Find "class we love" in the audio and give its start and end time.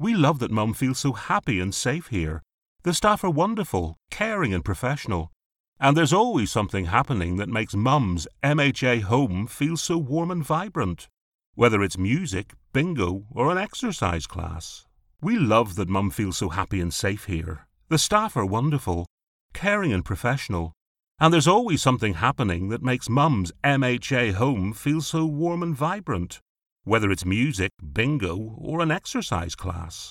14.28-15.74